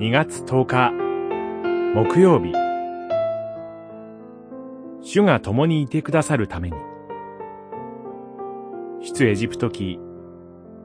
[0.00, 0.92] 2月10日、
[1.94, 2.54] 木曜日。
[5.02, 6.76] 主が共にいてくださるために。
[9.02, 9.98] 出エジプト記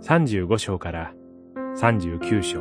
[0.02, 1.14] 35章から
[1.78, 2.60] 39章。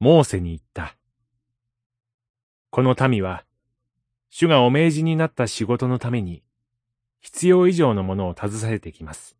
[0.00, 0.98] モーセに言った。
[2.68, 3.46] この民は、
[4.28, 6.42] 主がお命じになった仕事のために、
[7.20, 9.39] 必要以上のものを携えてきます。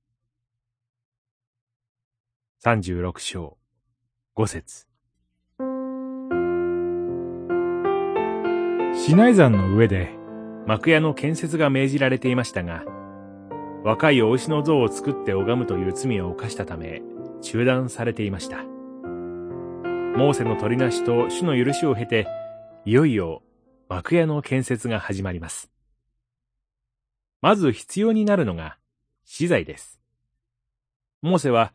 [2.63, 3.57] 36章
[4.37, 4.87] 5節
[8.95, 10.11] シナイ山の上で
[10.67, 12.85] 幕屋の建設が命じられていましたが、
[13.83, 17.01] 若いお牛の像を作って拝むという罪を犯したため、
[17.41, 18.59] 中断されていました。
[18.59, 22.27] モーセの取りなしと主の許しを経て、
[22.85, 23.43] いよいよ
[23.89, 25.71] 幕屋の建設が始まります。
[27.41, 28.77] まず必要になるのが
[29.24, 29.99] 資材です。
[31.23, 31.73] モーセは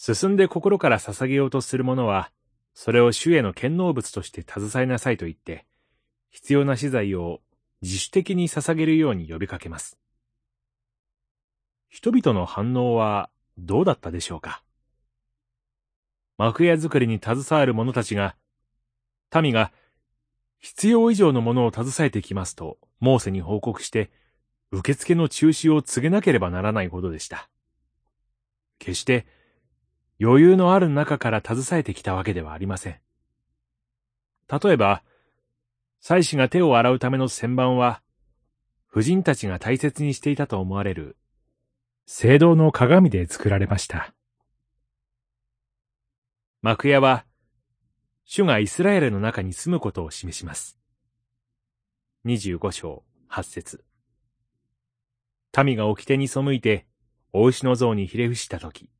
[0.00, 2.30] 進んで心から捧げようとする者は、
[2.72, 5.66] それを主への献納物として携えなさいと言って、
[6.30, 7.40] 必要な資材を
[7.82, 9.98] 自主的に捧げるように呼びかけます。
[11.88, 14.62] 人々の反応はどうだったでしょうか？
[16.36, 18.36] 幕屋作りに携わる者たちが、
[19.34, 19.72] 民が
[20.60, 24.12] 必要以上のものを携えてきますと、モーセに報告して、
[24.70, 27.50] 受付の中止を告げなければならないほどでした。
[28.78, 29.26] 決して、
[30.20, 33.00] 余裕のある中から携えてきたわけではありません。
[34.50, 35.02] 例えば、
[36.00, 38.02] 祭司が手を洗うための旋盤は、
[38.86, 41.16] 婦人たちが大切にしていたと思われる、
[42.06, 44.14] 聖堂の鏡で作られました。
[46.62, 47.24] 幕屋は、
[48.24, 50.78] 主がイスラエルの中に住むことを示します。
[52.26, 53.84] 25章8節
[55.64, 56.86] 民が掟に背いて、
[57.32, 58.90] お牛の像にひれ伏したとき、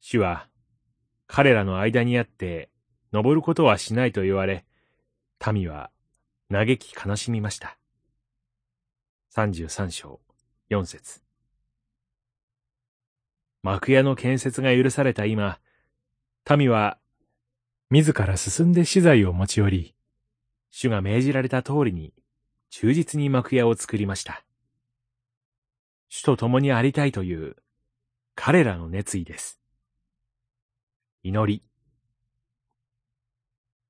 [0.00, 0.48] 主は、
[1.26, 2.70] 彼らの間にあって、
[3.12, 4.64] 登ることはしないと言われ、
[5.52, 5.90] 民は
[6.50, 7.78] 嘆き悲しみました。
[9.34, 10.20] 33章
[10.70, 11.20] 4節
[13.62, 15.58] 幕屋の建設が許された今、
[16.56, 16.98] 民は
[17.90, 19.94] 自ら進んで資材を持ち寄り、
[20.70, 22.12] 主が命じられた通りに
[22.70, 24.44] 忠実に幕屋を作りました。
[26.08, 27.56] 主と共にありたいという
[28.34, 29.60] 彼らの熱意です。
[31.28, 31.60] 祈り。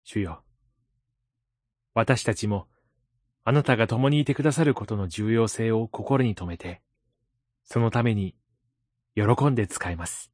[0.05, 0.43] 主よ。
[1.93, 2.67] 私たちも、
[3.45, 6.81] あなたが共にいてくださることの重要性を心に留めて、
[7.63, 8.35] そのために、
[9.15, 10.33] 喜んで使います。